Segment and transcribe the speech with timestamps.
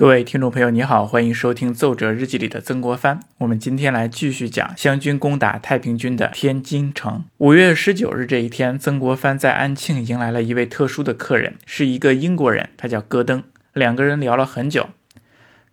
[0.00, 3.20] 各位听众朋友，你好，欢迎收听《奏折日记》里的曾国藩。
[3.36, 7.22] 我们今天来继续讲湘军攻打太平军的天津城。
[7.36, 13.42] 五月十九日这一天，曾国藩在安庆迎来了一位特殊的客人，是一个英国人，他叫戈登。
[13.74, 14.88] 两个人聊了很久。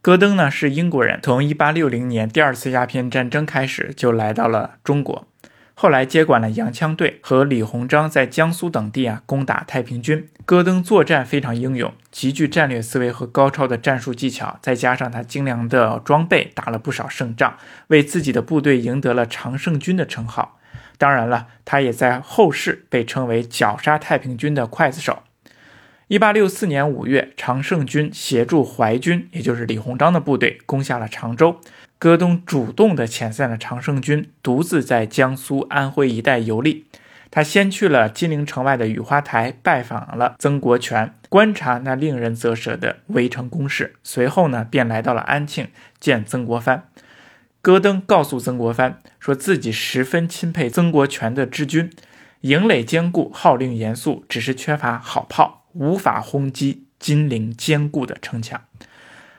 [0.01, 5.25] 戈登呢是英国人，从一八六零年第二次鸦片战争开始就来到了中国。
[5.79, 10.27] 后来接管了洋枪队，和李鸿章在江苏等地啊攻打太平军。
[10.43, 17.57] 戈登作战非常英勇，极具战略思维和高超的战术技巧，再加上他精良的装备，打了不少胜仗，
[17.89, 20.57] 为自己的部队赢得了常胜军的称号。
[20.97, 25.21] 当然了，他也在后世被称为绞杀太平军的刽子手。
[26.07, 31.59] 一八六四年五月，常胜军协助淮军，也就是李鸿章的部队，攻下了常州。
[32.00, 36.86] 戈登主动地遣散了常胜军，独自在江苏、安徽一带游历。
[37.30, 43.95] 他先去了金陵城外的雨花台，拜访了曾国荃，观察那令人啧舌的围城攻势。
[44.03, 45.67] 随后呢，便来到了安庆
[46.00, 46.88] 见曾国藩。
[47.61, 51.91] 戈登告诉曾国藩，说自己十分钦佩曾国荃的治军，
[52.41, 58.61] 营垒坚固，号令严肃，只是缺乏好炮，无法轰击金陵坚固的城墙。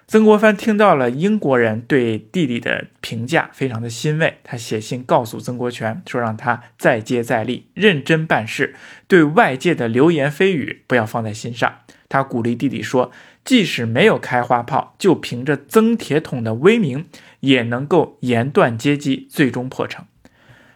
[0.08, 4.38] 曾国藩听到了英国人对弟弟的评价，非常的欣慰。
[4.42, 8.74] 他写信告诉曾国荃说，让他再接再厉，认真办事，
[9.06, 11.80] 对外界的流言蜚语不要放在心上。
[12.08, 13.12] 他鼓励弟弟说，
[13.44, 17.04] 即使没有开花炮，就凭着曾铁桶的威名，
[17.40, 20.06] 也能够严断阶级，最终破城。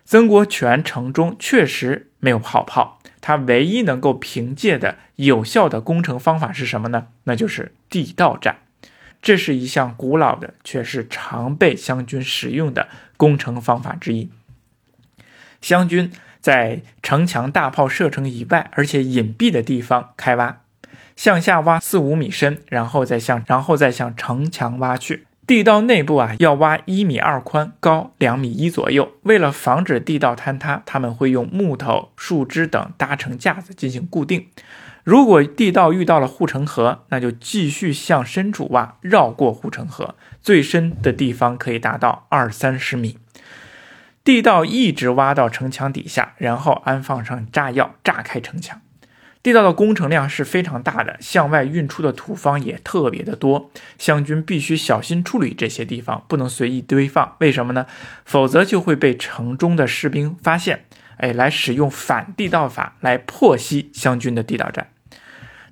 [0.05, 7.06] 曾国荃城中确实没有好炮，他唯一能够凭借的有效的攻城方法是什么呢？
[7.25, 8.58] 那就是地道战。
[9.23, 14.28] 这是一项古老的，却是常被湘军使用的攻城方法之一。
[15.61, 20.61] 湘军在城墙大炮射程以外，而且隐蔽的地方开挖，
[21.15, 25.25] 向下挖四五米深，然后再向然后再向城墙挖去。
[25.47, 29.12] 地道内部啊，要挖一米二宽，高两米一左右。
[29.23, 34.49] 为了防止地道坍塌，他们会用木头、树枝等搭成架子进行固定。
[35.05, 43.19] 如果地道遇到了护城河，那就继续向深处挖，绕过护城河，最深的地方可以达到二三十米。
[44.23, 48.81] 地道一直挖到城墙底下，然后安放上炸药，炸开城墙。
[49.43, 57.34] 地道的工程量是非常大的，向外运出的土方也特别的多，湘军必须小心处理这些地方，不能随意堆放。
[57.41, 57.87] 为什么呢？
[58.25, 60.84] 否则就会被城中的士兵发现。
[61.19, 64.89] 哎，来使用反地道法来破析湘军的地道战。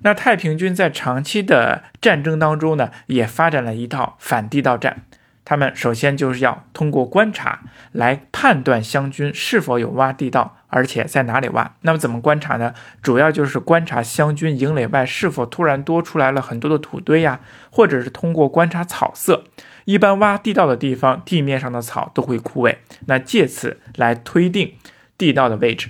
[0.03, 5.03] 那太平军在长期的战争当中呢，也发展了一套反地道战。
[5.43, 11.75] 他们首先就是要通过观察来判断湘军是否有挖地道，而且在哪里挖。
[11.81, 12.73] 那么怎么观察呢？
[13.01, 17.39] 主要就是观察湘军营垒外是否突然多出来了很多的土堆呀，
[17.69, 19.43] 或者是通过观察草色。
[19.85, 24.75] 一般挖地道的地方，地面上的草都会枯萎，那借此来推定。
[25.17, 25.89] 地道的位置，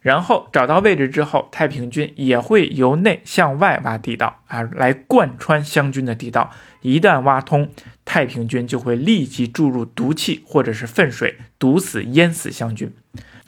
[0.00, 6.50] 然后找到位置之后，太平军也会由内向外挖地道啊，来贯穿湘军的地道。
[6.82, 7.70] 一旦挖通，
[8.04, 12.92] 太平军就会立即注入毒气或者是粪水，毒死淹死湘军。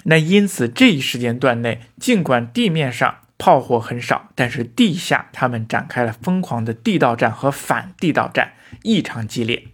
[0.05, 9.65] 那因此这一时间段内，尽管地面上炮火很少，但是地下他们展开了疯狂的地道战和反地道战，异常激烈。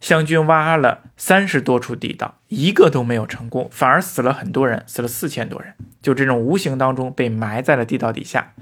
[0.00, 5.74] 湘军挖了三十多处地道，一个都没有成功，反而死了很多人，死了四千多人。
[6.00, 8.54] 就这种无形当中被埋在了地道底下。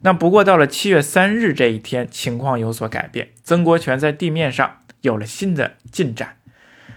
[0.00, 3.28] 那不过到了七月三日这一天，情况有所改变。
[3.42, 6.36] 曾国荃在地面上有了新的进展，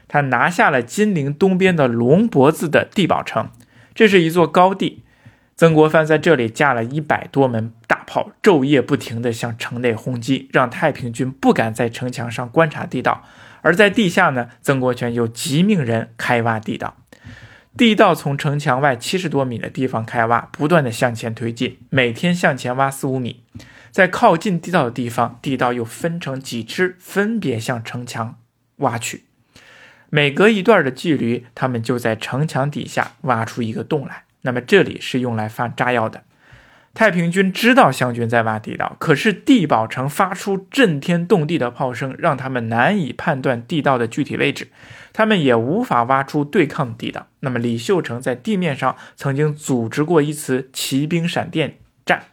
[0.08, 3.50] 他拿下了金陵东边的龙脖子的地堡城，
[3.94, 5.04] 这是一座高地。
[5.58, 13.24] 曾国藩在这里架了一百多门大炮，昼夜不停地向城内轰击，让太平军不敢在城墙上观察地道。
[13.62, 16.98] 而在地下呢，曾国荃又急命人开挖地道。
[17.78, 23.44] 地道从城墙外七十多米的地方开挖，不断的向前推进，每天向前挖四五米。
[23.92, 28.40] 在靠近地道的地方，地道又分成几支，分别向城墙
[28.78, 29.26] 挖去。
[30.10, 34.26] 每隔一段的距离，他们就在城墙底下挖出一个洞来。
[34.42, 36.24] 那么这里是用来放炸药的。
[36.94, 44.68] 太平军知道湘军在挖地道，可是地堡城发出震天动地的炮声，让他们难以判断地道的具体位置，
[45.14, 47.28] 他们也无法挖出对抗地道。
[47.40, 52.24] 那么李秀成在地面上曾经组织过一次骑兵闪电战，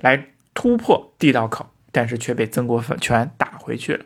[0.00, 4.04] 来突破地道口，但是却被曾国荃打回去了。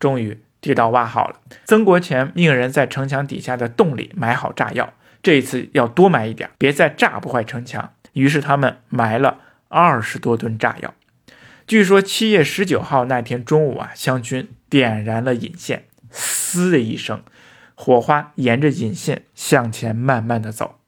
[0.00, 4.92] 终于地道挖好了，曾国荃命人在城墙底下的洞里埋好炸药，
[5.22, 7.92] 这一次要多埋一点，别再炸不坏城墙。
[8.18, 9.38] 于是他们埋了
[9.68, 10.92] 二十多吨炸药，
[11.68, 17.22] 据说七月十九号那天中午啊，湘军点燃了引线，嘶的一声，
[17.76, 20.80] 火花沿着引线向前慢慢的走，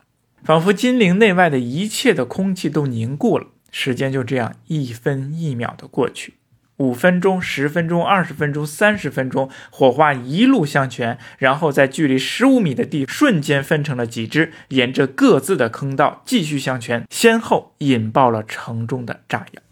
[0.43, 6.35] 仿佛金陵内外的一切的空气都凝固了，时间就这样一分一秒的过去。
[6.81, 19.63] 五分钟、十分钟、二十分钟、三十分钟，火花一路向前，然后在距离十五米的地瞬间分成了几支，沿着各自的坑道继续向前，先后引爆了城中的炸药。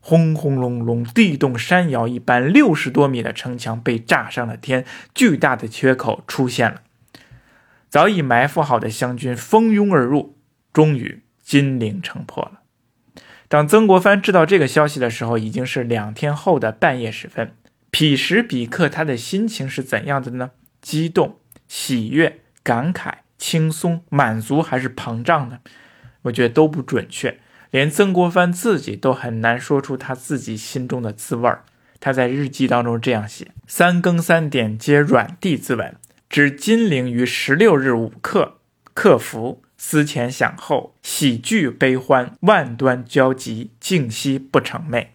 [0.00, 4.84] 轰轰隆隆，地动山摇一般，六十多米的城墙被炸上了天，
[5.14, 6.82] 巨大的缺口出现了。
[7.88, 10.36] 早已埋伏好的湘军蜂拥而入，
[10.72, 12.63] 终于金陵城破了。
[13.48, 17.52] 当曾国藩知道这个消息的时候，已经是两天后的半夜时分。
[17.90, 20.50] 彼时彼刻，他的心情是怎样的呢？
[20.80, 21.38] 激动、
[21.68, 25.58] 喜悦、感慨、轻松、满足，还是膨胀呢？
[26.22, 27.38] 我觉得都不准确，
[27.70, 31.64] 连曾国藩自己都很难说出他自己心中的滋味儿。
[32.00, 35.92] 他在日记当中这样写：“三更三点皆软地自刎，
[36.28, 38.58] 至金陵于十六日午刻，
[38.92, 45.08] 克服。”思前想后，喜剧悲欢，万端交集，静息不成寐。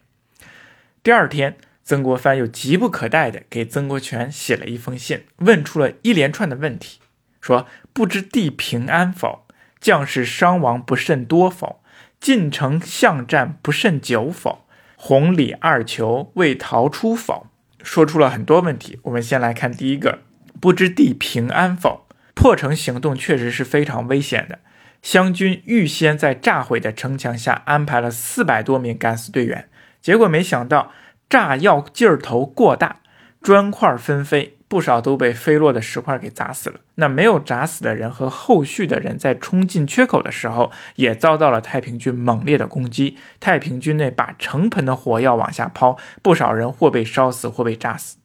[1.01, 6.99] 第二天，曾国藩又急不可待地给曾国荃写了一封信，问出了一连串的问题，
[7.41, 9.47] 说：“不知地平安否？
[9.81, 11.81] 将士伤亡不甚多否？
[12.21, 14.67] 进城巷战不甚久否？
[14.95, 17.47] 红里二酋未逃出否？”
[17.81, 18.99] 说出了很多问题。
[19.01, 20.19] 我们先来看第一个：
[20.61, 22.05] 不知地平安否？
[22.39, 24.59] 破城行动确实是非常危险的。
[25.01, 29.67] 湘军预先在炸毁的城墙下安排了四百多名敢死队员，
[30.01, 30.93] 结果没想到
[31.29, 33.01] 炸药劲儿头过大，
[33.41, 36.79] 砖块纷飞，不少都被飞落的石块给砸死了。
[36.95, 43.17] 那没有砸死的人和后续的人在冲进缺口的时候，也遭到了太平军猛烈的攻击。
[43.41, 48.15] 太平军内把成盆的火药往下抛，不少人或被烧死，或被炸死。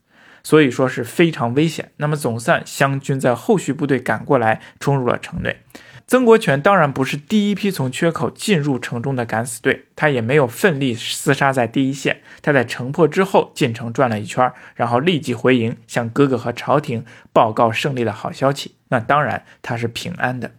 [0.45, 1.91] 所以说是非常危险。
[1.97, 5.57] 那么总算湘军在后续部队赶过来，冲入了城内。
[6.05, 12.21] 曾国荃当然不是第一批从缺口进入城中的敢死队，他也没有奋力厮杀在第一线。
[12.43, 17.03] 他在城破之后进城转了一圈，然后立即回营，向哥哥和朝廷
[17.33, 18.75] 报告胜利的好消息。
[18.89, 20.51] 那当然他是平安的。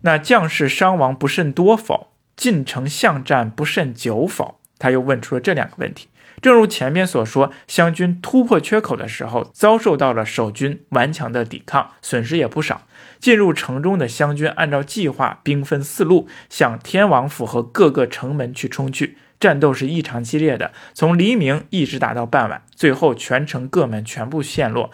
[0.00, 2.08] 那将士伤亡不甚多否？
[2.34, 4.58] 进城巷战不甚久否？
[4.80, 6.08] 他又问出了这两个问题。
[6.42, 12.82] 正如前面所说，湘军突破缺口的时候，遭受到了守军顽强的抵抗，损失也不少。
[13.18, 24.90] 进入城中的湘军按照计划兵分四路，向天王府和各个城门去冲去，战斗是异常激烈的，从黎明一直打到傍晚，最后全城各门全部陷落。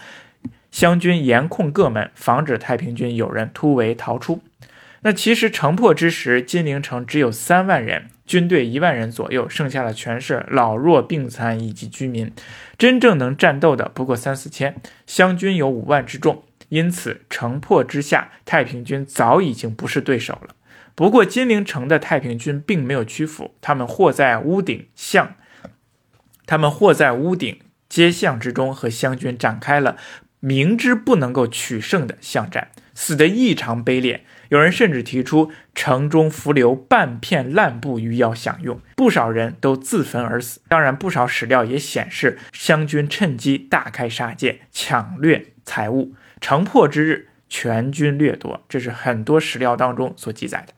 [0.72, 4.42] 湘军严控各门，防止太平军有人突围逃出。
[5.06, 8.08] 那其实城破之时，金陵城只有三万人。
[8.26, 12.32] 军队一万人左右，剩下的全是老弱病残以及居民，
[12.76, 14.74] 真正能战斗的不过三四千。
[15.06, 20.56] 湘军有五万之众，因此城破之下，太平军早已经不是对手了。
[20.96, 25.36] 不过金陵城的太平军并没有屈服，他们或在屋顶巷，
[26.46, 29.96] 他们或在屋顶街巷之中和湘军展开了
[30.40, 34.24] 明知不能够取胜的巷战，死得异常卑劣。
[34.48, 40.60] 有人甚至提出城中浮留半片烂布余要享用，不少人都自焚而死。
[40.68, 46.14] 当然，不少史料也显示湘军趁机大开杀戒，抢掠财物。
[46.40, 50.74] 城破之日，全军掠夺，这是很多史料当中所记载的。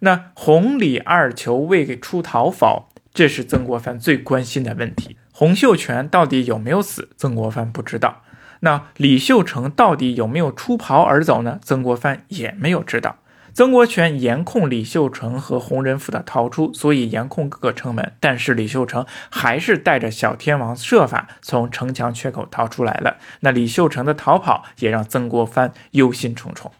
[0.00, 2.88] 那弘里二酋未给出逃否？
[3.12, 5.16] 这是曾国藩最关心的问题。
[5.32, 7.10] 洪秀全到底有没有死？
[7.16, 8.22] 曾国藩不知道。
[8.60, 11.58] 那李秀成到底有没有出逃而走呢？
[11.62, 13.16] 曾国藩也没有知道。
[13.52, 18.12] 曾国荃严控李秀成和洪仁甫的逃出，所以严控各个城门。
[18.20, 23.16] 但是李秀成还是带着小天王设法从城墙缺口逃出来了。
[23.40, 26.70] 那李秀成的逃跑也让曾国藩忧心忡忡。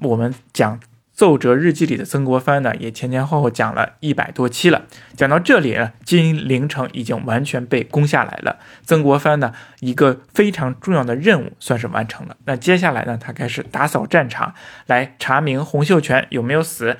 [0.00, 0.80] 我们讲。
[1.18, 4.82] 奏折日记里的曾国藩呢，也前前后后讲了一百多期了。
[5.16, 8.60] 讲到这里呢，金陵城已经完全被攻下来了。
[8.84, 12.36] 曾国藩呢，一个非常重要的任务算是完成了。
[12.44, 14.54] 那接下来呢，他开始打扫战场，
[14.86, 16.96] 来查明洪秀全有没有死。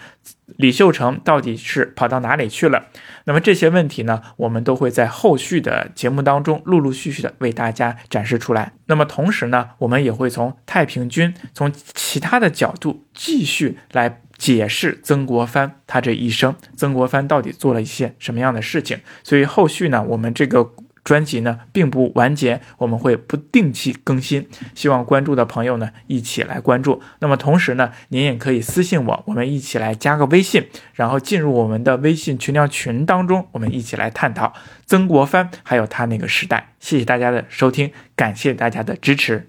[0.57, 2.87] 李秀成到底是跑到哪里去了？
[3.25, 8.73] 那么这些问题呢，我们都会在后续的节目当中陆陆续续的为大家展示出来。
[8.87, 18.99] 那么同时呢，我们也会从太平军、从其他的角度继续来解释曾国藩他这一生，曾国藩到底做了一些什么样的事情。
[19.23, 20.73] 所以后续呢，我们这个。
[21.09, 27.01] 专辑呢并不完结，我们会不定期更新，希望关注的朋友呢一起来关注。
[27.21, 34.53] 那么同时呢，您也可以私信我，我们一起来加个微信，然后进入我们的微信群聊群当中，我们一起来探讨
[34.85, 36.75] 曾国藩还有他那个时代。
[36.79, 39.47] 谢谢大家的收听，感谢大家的支持。